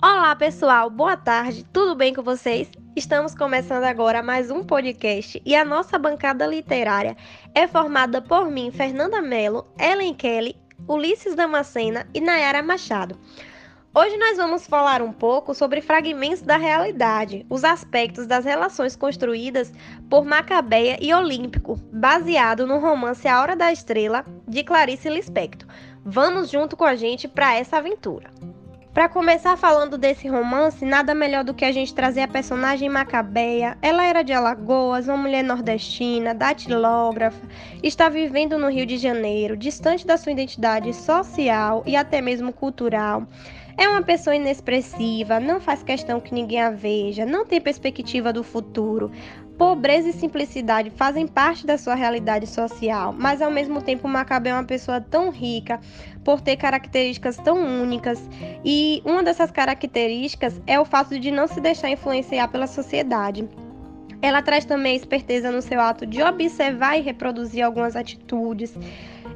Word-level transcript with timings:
Olá, 0.00 0.36
pessoal, 0.36 0.88
boa 0.88 1.16
tarde, 1.16 1.64
tudo 1.72 1.96
bem 1.96 2.14
com 2.14 2.22
vocês? 2.22 2.70
Estamos 2.94 3.34
começando 3.34 3.82
agora 3.82 4.22
mais 4.22 4.48
um 4.48 4.62
podcast 4.62 5.42
e 5.44 5.56
a 5.56 5.64
nossa 5.64 5.98
bancada 5.98 6.46
literária 6.46 7.16
é 7.52 7.66
formada 7.66 8.22
por 8.22 8.48
mim, 8.48 8.70
Fernanda 8.70 9.20
Mello, 9.20 9.66
Ellen 9.76 10.14
Kelly, 10.14 10.54
Ulisses 10.86 11.34
Damascena 11.34 12.06
e 12.14 12.20
Nayara 12.20 12.62
Machado. 12.62 13.18
Hoje 13.92 14.16
nós 14.18 14.36
vamos 14.36 14.68
falar 14.68 15.02
um 15.02 15.12
pouco 15.12 15.52
sobre 15.52 15.80
fragmentos 15.80 16.42
da 16.42 16.56
realidade, 16.56 17.44
os 17.50 17.64
aspectos 17.64 18.24
das 18.24 18.44
relações 18.44 18.94
construídas 18.94 19.72
por 20.08 20.24
Macabeia 20.24 20.96
e 21.00 21.12
Olímpico, 21.12 21.74
baseado 21.92 22.68
no 22.68 22.78
romance 22.78 23.26
A 23.26 23.40
Hora 23.40 23.56
da 23.56 23.72
Estrela, 23.72 24.24
de 24.46 24.62
Clarice 24.62 25.08
Lispector. 25.10 25.68
Vamos 26.04 26.50
junto 26.50 26.76
com 26.76 26.84
a 26.84 26.94
gente 26.94 27.26
para 27.26 27.56
essa 27.56 27.78
aventura. 27.78 28.30
Para 28.98 29.08
começar 29.08 29.56
falando 29.56 29.96
desse 29.96 30.26
romance, 30.26 30.84
nada 30.84 31.14
melhor 31.14 31.44
do 31.44 31.54
que 31.54 31.64
a 31.64 31.70
gente 31.70 31.94
trazer 31.94 32.22
a 32.22 32.26
personagem 32.26 32.88
Macabeia. 32.88 33.78
Ela 33.80 34.04
era 34.04 34.24
de 34.24 34.32
Alagoas, 34.32 35.06
uma 35.06 35.16
mulher 35.16 35.44
nordestina, 35.44 36.34
datilógrafa, 36.34 37.40
está 37.80 38.08
vivendo 38.08 38.58
no 38.58 38.68
Rio 38.68 38.84
de 38.84 38.96
Janeiro, 38.98 39.56
distante 39.56 40.04
da 40.04 40.16
sua 40.16 40.32
identidade 40.32 40.92
social 40.92 41.84
e 41.86 41.94
até 41.94 42.20
mesmo 42.20 42.52
cultural. 42.52 43.24
É 43.76 43.88
uma 43.88 44.02
pessoa 44.02 44.34
inexpressiva, 44.34 45.38
não 45.38 45.60
faz 45.60 45.84
questão 45.84 46.20
que 46.20 46.34
ninguém 46.34 46.60
a 46.60 46.70
veja, 46.70 47.24
não 47.24 47.46
tem 47.46 47.60
perspectiva 47.60 48.32
do 48.32 48.42
futuro. 48.42 49.12
Pobreza 49.58 50.08
e 50.08 50.12
simplicidade 50.12 50.88
fazem 50.88 51.26
parte 51.26 51.66
da 51.66 51.76
sua 51.76 51.96
realidade 51.96 52.46
social, 52.46 53.12
mas 53.12 53.42
ao 53.42 53.50
mesmo 53.50 53.82
tempo 53.82 54.06
Macabé 54.06 54.50
é 54.50 54.54
uma 54.54 54.62
pessoa 54.62 55.00
tão 55.00 55.30
rica 55.30 55.80
por 56.24 56.40
ter 56.40 56.56
características 56.56 57.36
tão 57.38 57.58
únicas, 57.82 58.22
e 58.64 59.02
uma 59.04 59.20
dessas 59.20 59.50
características 59.50 60.60
é 60.64 60.78
o 60.78 60.84
fato 60.84 61.18
de 61.18 61.32
não 61.32 61.48
se 61.48 61.60
deixar 61.60 61.90
influenciar 61.90 62.46
pela 62.46 62.68
sociedade. 62.68 63.48
Ela 64.22 64.42
traz 64.42 64.64
também 64.64 64.94
esperteza 64.94 65.50
no 65.50 65.60
seu 65.60 65.80
ato 65.80 66.06
de 66.06 66.22
observar 66.22 66.96
e 66.96 67.02
reproduzir 67.02 67.64
algumas 67.64 67.96
atitudes. 67.96 68.76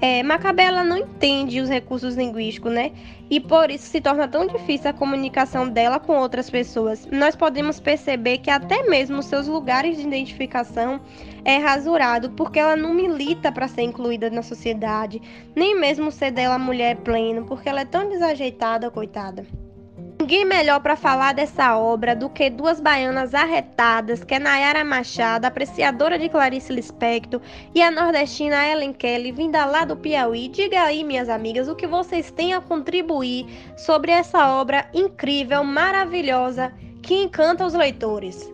É, 0.00 0.22
Macabela 0.22 0.84
não 0.84 0.98
entende 0.98 1.58
os 1.58 1.70
recursos 1.70 2.16
linguísticos, 2.16 2.70
né? 2.70 2.92
E 3.30 3.40
por 3.40 3.70
isso 3.70 3.86
se 3.86 4.00
torna 4.00 4.28
tão 4.28 4.46
difícil 4.46 4.90
a 4.90 4.92
comunicação 4.92 5.68
dela 5.68 5.98
com 5.98 6.18
outras 6.18 6.50
pessoas. 6.50 7.08
Nós 7.10 7.34
podemos 7.34 7.80
perceber 7.80 8.38
que 8.38 8.50
até 8.50 8.82
mesmo 8.82 9.22
seus 9.22 9.46
lugares 9.48 9.96
de 9.96 10.06
identificação 10.06 11.00
é 11.44 11.56
rasurado, 11.56 12.30
porque 12.30 12.58
ela 12.58 12.76
não 12.76 12.92
milita 12.92 13.50
para 13.50 13.68
ser 13.68 13.82
incluída 13.82 14.28
na 14.28 14.42
sociedade, 14.42 15.20
nem 15.56 15.78
mesmo 15.78 16.12
ser 16.12 16.30
dela 16.30 16.58
mulher 16.58 16.96
plena, 16.96 17.42
porque 17.42 17.68
ela 17.68 17.80
é 17.80 17.86
tão 17.86 18.08
desajeitada, 18.08 18.90
coitada. 18.90 19.46
Ninguém 20.26 20.44
melhor 20.44 20.80
para 20.80 20.96
falar 20.96 21.32
dessa 21.34 21.78
obra 21.78 22.16
do 22.16 22.28
que 22.28 22.50
duas 22.50 22.80
baianas 22.80 23.32
arretadas, 23.32 24.24
que 24.24 24.34
é 24.34 24.40
Nayara 24.40 24.84
Machado, 24.84 25.44
apreciadora 25.44 26.18
de 26.18 26.28
Clarice 26.28 26.72
Lispector, 26.72 27.40
e 27.72 27.80
a 27.80 27.92
nordestina 27.92 28.66
Ellen 28.66 28.92
Kelly, 28.92 29.30
vinda 29.30 29.64
lá 29.64 29.84
do 29.84 29.96
Piauí. 29.96 30.48
Diga 30.48 30.82
aí, 30.82 31.04
minhas 31.04 31.28
amigas, 31.28 31.68
o 31.68 31.76
que 31.76 31.86
vocês 31.86 32.32
têm 32.32 32.54
a 32.54 32.60
contribuir 32.60 33.46
sobre 33.76 34.10
essa 34.10 34.52
obra 34.52 34.90
incrível, 34.92 35.62
maravilhosa, 35.62 36.74
que 37.04 37.14
encanta 37.14 37.64
os 37.64 37.74
leitores. 37.74 38.52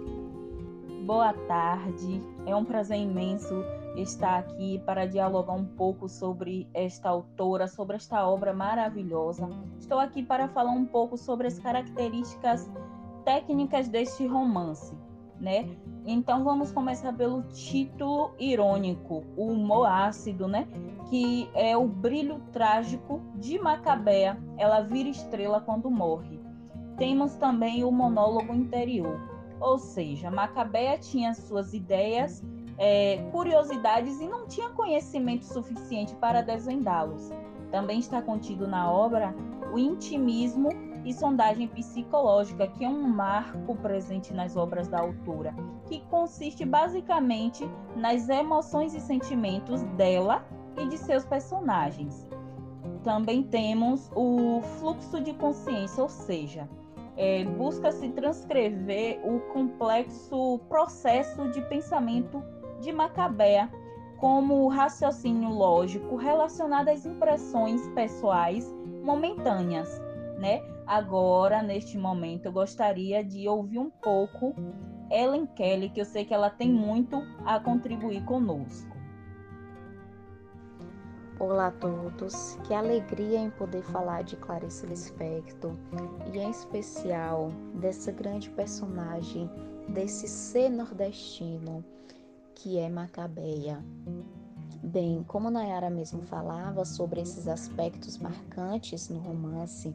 Boa 1.07 1.33
tarde, 1.49 2.23
é 2.45 2.55
um 2.55 2.67
prazer 2.67 2.99
imenso 2.99 3.65
estar 3.97 4.39
aqui 4.39 4.81
para 4.87 5.07
dialogar 5.07 5.53
um 5.53 5.65
pouco 5.65 6.09
sobre 6.09 6.69
esta 6.73 7.09
autora, 7.09 7.69
sobre 7.69 7.97
esta 7.97 8.27
obra 8.27 8.53
maravilhosa. 8.53 9.49
Estou 9.79 9.99
aqui 9.99 10.23
para 10.23 10.49
falar 10.49 10.73
um 10.73 10.87
pouco 10.87 11.17
sobre 11.17 11.47
as 11.47 11.59
características 11.59 12.71
técnicas 13.25 13.89
deste 13.89 14.27
romance, 14.27 14.97
né? 15.39 15.69
Então 16.07 16.43
vamos 16.43 16.73
começar 16.73 17.13
pelo 17.13 17.43
título 17.43 18.33
irônico, 18.39 19.25
o 19.37 19.47
humor 19.49 19.87
ácido, 19.87 20.49
né? 20.49 20.67
Que 21.09 21.49
é 21.55 21.77
o 21.77 21.87
brilho 21.87 22.41
trágico 22.53 23.21
de 23.37 23.59
Macabea, 23.59 24.39
ela 24.57 24.81
vira 24.81 25.09
estrela 25.09 25.61
quando 25.61 25.91
morre. 25.91 26.41
Temos 26.97 27.35
também 27.37 27.85
o 27.85 27.91
monólogo 27.91 28.53
interior, 28.55 29.21
ou 29.61 29.79
seja, 29.79 30.31
Macabea 30.31 30.99
tinha 30.99 31.35
suas 31.35 31.73
ideias 31.73 32.43
é, 32.79 33.19
curiosidades 33.31 34.21
e 34.21 34.27
não 34.27 34.47
tinha 34.47 34.71
conhecimento 34.71 35.45
suficiente 35.45 36.15
para 36.17 36.43
desvendá-los. 36.43 37.31
Também 37.71 37.99
está 37.99 38.21
contido 38.21 38.67
na 38.69 38.91
obra 38.91 39.35
o 39.73 39.79
intimismo 39.79 40.69
e 41.05 41.13
sondagem 41.13 41.67
psicológica, 41.67 42.67
que 42.67 42.85
é 42.85 42.89
um 42.89 43.03
marco 43.03 43.75
presente 43.77 44.33
nas 44.33 44.57
obras 44.57 44.89
da 44.89 45.01
autora, 45.01 45.55
que 45.87 46.01
consiste 46.11 46.65
basicamente 46.65 47.69
nas 47.97 48.29
emoções 48.29 48.95
e 48.95 49.01
sentimentos 49.01 49.83
dela 49.97 50.45
e 50.79 50.87
de 50.89 50.99
seus 50.99 51.25
personagens. 51.25 52.29
Também 53.03 53.43
temos 53.43 54.11
o 54.15 54.61
fluxo 54.79 55.21
de 55.21 55.33
consciência, 55.35 56.03
ou 56.03 56.09
seja, 56.09 56.69
é, 57.17 57.45
busca-se 57.45 58.09
transcrever 58.11 59.21
o 59.25 59.41
complexo 59.53 60.61
processo 60.69 61.49
de 61.51 61.61
pensamento 61.63 62.43
de 62.83 62.93
Macabea 62.93 63.71
como 64.19 64.69
raciocínio 64.69 65.49
lógico 65.49 66.17
relacionado 66.17 66.89
às 66.89 67.07
impressões 67.07 67.87
pessoais 67.89 68.69
momentâneas, 69.03 70.01
né? 70.39 70.61
Agora, 70.87 71.63
neste 71.63 71.97
momento, 71.97 72.47
eu 72.47 72.53
gostaria 72.53 73.25
de 73.25 73.49
ouvir 73.49 73.79
um 73.79 73.89
pouco 73.89 74.55
Ellen 75.11 75.47
Kelly, 75.47 75.91
que 75.91 76.01
eu 76.01 76.05
sei 76.05 76.25
que 76.25 76.35
ela 76.35 76.51
tem 76.51 76.73
muito 76.73 77.23
a 77.45 77.59
contribuir 77.61 78.25
conosco. 78.25 78.97
Olá 81.39 81.69
a 81.69 81.73
todos, 81.73 82.57
que 82.65 82.75
alegria 82.75 83.39
em 83.39 83.51
poder 83.51 83.83
falar 83.83 84.23
de 84.23 84.37
Clarice 84.37 84.87
Lispector 84.87 85.73
e 86.33 86.39
em 86.39 86.51
especial 86.51 87.49
dessa 87.75 88.13
grande 88.13 88.51
personagem, 88.51 89.51
desse 89.89 90.29
ser 90.29 90.69
nordestino 90.69 91.85
que 92.63 92.79
é 92.79 92.89
Macabeia. 92.89 93.85
Bem, 94.85 95.25
como 95.27 95.51
Nayara 95.51 95.91
mesmo 95.91 96.23
falava 96.23 96.85
sobre 96.85 97.21
esses 97.21 97.49
aspectos 97.49 98.19
marcantes 98.19 99.09
no 99.09 99.19
romance, 99.19 99.93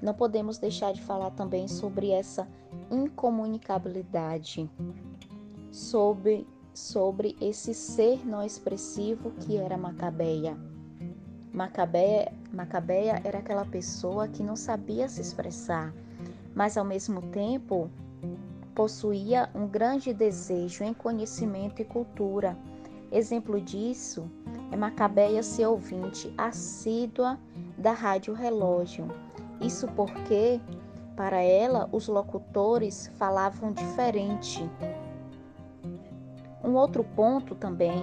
não 0.00 0.14
podemos 0.14 0.58
deixar 0.58 0.92
de 0.92 1.02
falar 1.02 1.32
também 1.32 1.66
sobre 1.66 2.10
essa 2.10 2.46
incomunicabilidade, 2.88 4.70
sobre, 5.72 6.46
sobre 6.72 7.36
esse 7.40 7.74
ser 7.74 8.24
não 8.24 8.44
expressivo 8.44 9.32
que 9.32 9.56
era 9.56 9.76
Macabeia. 9.76 10.56
Macabeia, 11.52 12.32
Macabeia 12.52 13.20
era 13.24 13.38
aquela 13.38 13.64
pessoa 13.64 14.28
que 14.28 14.44
não 14.44 14.54
sabia 14.54 15.08
se 15.08 15.20
expressar, 15.20 15.92
mas 16.54 16.76
ao 16.76 16.84
mesmo 16.84 17.22
tempo 17.32 17.90
possuía 18.78 19.50
um 19.56 19.66
grande 19.66 20.14
desejo 20.14 20.84
em 20.84 20.94
conhecimento 20.94 21.82
e 21.82 21.84
cultura. 21.84 22.56
Exemplo 23.10 23.60
disso 23.60 24.30
é 24.70 24.76
Macabeia 24.76 25.42
ser 25.42 25.66
ouvinte 25.66 26.32
assídua 26.38 27.36
da 27.76 27.90
Rádio 27.90 28.34
Relógio. 28.34 29.08
Isso 29.60 29.88
porque, 29.96 30.60
para 31.16 31.40
ela, 31.40 31.88
os 31.90 32.06
locutores 32.06 33.10
falavam 33.16 33.72
diferente. 33.72 34.62
Um 36.62 36.74
outro 36.74 37.02
ponto 37.02 37.56
também 37.56 38.00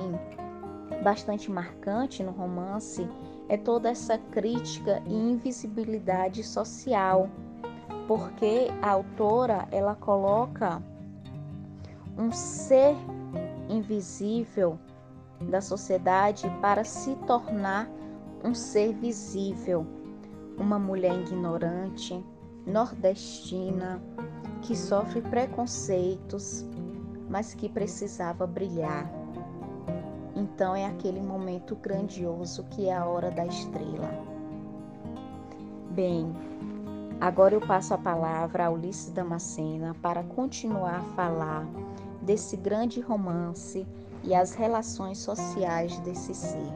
bastante 1.02 1.50
marcante 1.50 2.22
no 2.22 2.32
romance 2.32 3.08
é 3.48 3.56
toda 3.56 3.90
essa 3.92 4.18
crítica 4.18 5.02
e 5.08 5.14
invisibilidade 5.14 6.44
social 6.44 7.30
porque 8.08 8.68
a 8.82 8.92
autora 8.92 9.68
ela 9.72 9.96
coloca 9.96 10.82
um 12.18 12.32
ser 12.32 12.96
invisível 13.70 14.78
da 15.50 15.60
sociedade 15.60 16.50
para 16.62 16.84
se 16.84 17.16
tornar 17.28 17.90
um 18.44 18.54
ser 18.54 18.94
visível, 18.94 19.86
uma 20.58 20.78
mulher 20.80 21.20
ignorante, 21.20 22.24
nordestina, 22.66 24.02
que 24.62 24.76
sofre 24.76 25.22
preconceitos, 25.22 26.66
mas 27.30 27.54
que 27.54 27.68
precisava 27.68 28.46
brilhar. 28.46 29.10
Então 30.36 30.76
é 30.76 30.86
aquele 30.86 31.22
momento 31.22 31.76
grandioso 31.76 32.64
que 32.66 32.88
é 32.88 32.96
a 32.96 33.06
hora 33.06 33.32
da 33.32 33.46
estrela. 33.46 34.10
Bem, 35.92 36.34
Agora 37.20 37.56
eu 37.56 37.62
passo 37.62 37.94
a 37.94 37.98
palavra 37.98 38.66
a 38.66 38.70
Ulisses 38.70 39.12
Damascena 39.12 39.96
para 40.02 40.22
continuar 40.24 40.98
a 40.98 41.16
falar 41.16 41.66
desse 42.22 42.58
grande 42.58 43.00
romance 43.00 43.88
e 44.24 44.34
as 44.36 44.54
relações 44.54 45.20
sociais 45.20 45.98
desse 46.00 46.34
ser. 46.34 46.74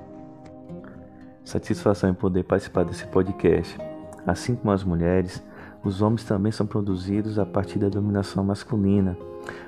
Satisfação 1.44 2.09
em 2.09 2.13
poder 2.13 2.44
participar 2.44 2.86
desse 2.86 3.06
podcast. 3.07 3.77
Assim 4.25 4.56
como 4.56 4.71
as 4.71 4.83
mulheres, 4.83 5.41
os 5.83 6.01
homens 6.01 6.24
também 6.24 6.51
são 6.51 6.65
produzidos 6.65 7.39
a 7.39 7.45
partir 7.45 7.80
da 7.80 7.89
dominação 7.89 8.44
masculina, 8.44 9.18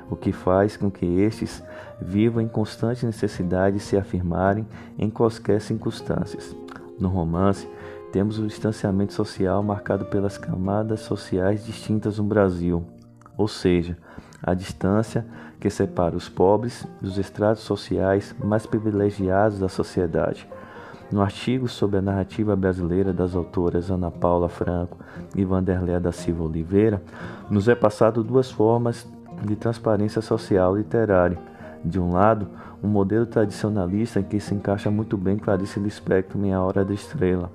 o 0.09 0.15
que 0.15 0.31
faz 0.31 0.77
com 0.77 0.91
que 0.91 1.05
estes 1.05 1.63
vivam 1.99 2.41
em 2.41 2.47
constante 2.47 3.05
necessidade 3.05 3.77
de 3.77 3.83
se 3.83 3.97
afirmarem 3.97 4.67
em 4.97 5.09
quaisquer 5.09 5.59
circunstâncias. 5.59 6.55
No 6.99 7.09
romance, 7.09 7.67
temos 8.11 8.39
o 8.39 8.47
distanciamento 8.47 9.13
social 9.13 9.63
marcado 9.63 10.05
pelas 10.05 10.37
camadas 10.37 11.01
sociais 11.01 11.65
distintas 11.65 12.17
no 12.17 12.25
Brasil, 12.25 12.83
ou 13.37 13.47
seja, 13.47 13.97
a 14.43 14.53
distância 14.53 15.25
que 15.59 15.69
separa 15.69 16.15
os 16.15 16.27
pobres 16.27 16.85
dos 16.99 17.17
estratos 17.17 17.63
sociais 17.63 18.35
mais 18.43 18.65
privilegiados 18.65 19.59
da 19.59 19.69
sociedade. 19.69 20.47
No 21.11 21.21
artigo 21.21 21.67
sobre 21.67 21.97
a 21.97 22.01
narrativa 22.01 22.55
brasileira 22.55 23.13
das 23.13 23.35
autoras 23.35 23.91
Ana 23.91 24.09
Paula 24.09 24.49
Franco 24.49 24.97
e 25.35 25.43
Vanderléa 25.43 25.99
da 25.99 26.11
Silva 26.11 26.43
Oliveira, 26.43 27.01
nos 27.49 27.67
é 27.67 27.75
passado 27.75 28.23
duas 28.23 28.49
formas 28.49 29.07
de 29.45 29.55
transparência 29.55 30.21
social 30.21 30.75
literária. 30.75 31.37
De 31.83 31.99
um 31.99 32.11
lado, 32.11 32.47
um 32.83 32.87
modelo 32.87 33.25
tradicionalista 33.25 34.19
em 34.19 34.23
que 34.23 34.39
se 34.39 34.53
encaixa 34.53 34.89
muito 34.89 35.17
bem 35.17 35.37
Clarice 35.37 35.79
Lispector 35.79 36.43
em 36.43 36.53
A 36.53 36.61
Hora 36.61 36.85
da 36.85 36.93
Estrela, 36.93 37.51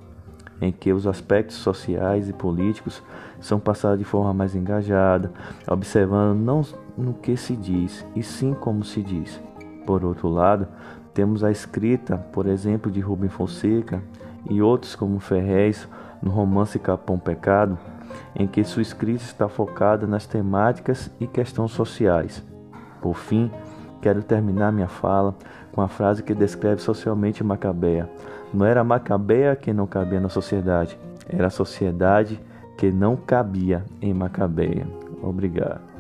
em 0.61 0.73
que 0.73 0.93
os 0.93 1.07
aspectos 1.07 1.57
sociais 1.57 2.29
e 2.29 2.33
políticos 2.33 3.03
são 3.41 3.59
passados 3.59 3.99
de 3.99 4.05
forma 4.05 4.33
mais 4.33 4.55
engajada, 4.55 5.33
observando 5.67 6.39
não 6.39 6.63
no 6.97 7.13
que 7.15 7.37
se 7.37 7.55
diz, 7.55 8.07
e 8.15 8.23
sim 8.23 8.55
como 8.55 8.85
se 8.85 9.03
diz. 9.03 9.41
Por 9.85 10.05
outro 10.05 10.29
lado, 10.29 10.67
temos 11.13 11.45
a 11.45 11.51
escrita, 11.51 12.17
por 12.17 12.47
exemplo, 12.47 12.91
de 12.91 13.01
Rubem 13.01 13.29
Fonseca 13.29 14.03
e 14.49 14.61
outros 14.61 14.95
como 14.95 15.21
Ferrez 15.21 15.89
no 16.23 16.31
romance 16.31 16.79
Capão 16.79 17.19
Pecado, 17.19 17.79
em 18.35 18.47
que 18.47 18.65
sua 18.65 18.83
escrita 18.83 19.23
está 19.23 19.49
focada 19.49 20.07
nas 20.07 20.27
temáticas 20.27 21.11
e 21.21 21.27
questões 21.27 21.73
sociais. 21.73 22.43
Por 23.01 23.15
fim, 23.15 23.51
quero 24.01 24.23
terminar 24.23 24.73
minha 24.73 24.89
fala 24.89 25.35
com 25.73 25.81
a 25.81 25.89
frase 25.89 26.23
que 26.23 26.35
descreve 26.35 26.81
socialmente 26.81 27.45
Macabeia. 27.45 28.09
Não 28.57 28.65
era 28.65 28.83
Macabeia 28.83 29.55
que 29.55 29.71
não 29.71 29.87
cabia 29.87 30.19
na 30.19 30.31
sociedade, 30.31 30.99
era 31.29 31.49
a 31.49 31.51
sociedade 31.51 32.41
que 32.79 32.91
não 32.91 33.15
cabia 33.15 33.85
em 34.01 34.15
Macabeia. 34.15 34.87
Obrigado. 35.23 35.96